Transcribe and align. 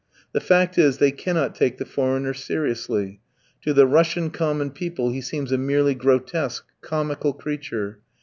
The 0.31 0.39
fact 0.41 0.79
is, 0.79 0.97
they 0.97 1.11
cannot 1.11 1.53
take 1.53 1.77
the 1.77 1.85
foreigner 1.85 2.33
seriously; 2.33 3.21
to 3.61 3.71
the 3.71 3.85
Russian 3.85 4.31
common 4.31 4.71
people 4.71 5.11
he 5.11 5.21
seems 5.21 5.51
a 5.51 5.59
merely 5.59 5.93
grotesque, 5.93 6.65
comical 6.81 7.33
creature. 7.33 7.99